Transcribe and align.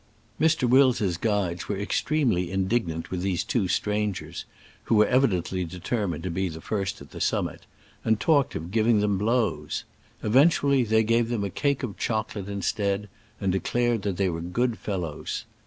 Mr. 0.39 0.67
Wills' 0.67 1.15
guides 1.15 1.69
were 1.69 1.77
extremely 1.79 2.47
indig 2.47 2.87
nant 2.87 3.11
with 3.11 3.21
these 3.21 3.43
two 3.43 3.67
strangers 3.67 4.45
(who 4.85 4.95
were 4.95 5.05
evidently 5.05 5.63
determined 5.63 6.23
to 6.23 6.31
be 6.31 6.49
the 6.49 6.59
first 6.59 7.01
at 7.01 7.11
the 7.11 7.21
summit), 7.21 7.67
and 8.03 8.19
talked 8.19 8.55
of 8.55 8.71
giving 8.71 8.99
them 8.99 9.19
blows. 9.19 9.83
Eventually 10.23 10.83
they 10.83 11.03
gave 11.03 11.29
them 11.29 11.43
a 11.43 11.51
cake 11.51 11.83
of 11.83 11.97
chocolate 11.97 12.49
instead, 12.49 13.09
and 13.39 13.51
declared 13.51 14.01
that 14.01 14.17
they 14.17 14.27
were 14.27 14.41
good 14.41 14.79
fellows. 14.79 15.45